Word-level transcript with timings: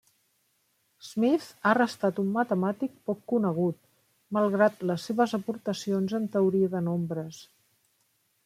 Smith 1.07 1.49
ha 1.63 1.73
restat 1.77 2.21
un 2.23 2.31
matemàtic 2.37 2.95
poc 3.11 3.21
conegut, 3.33 3.77
malgrat 4.39 4.83
les 4.93 5.07
seves 5.11 5.39
aportacions 5.43 6.19
en 6.21 6.27
teoria 6.39 6.73
de 6.77 6.83
nombres. 6.91 7.45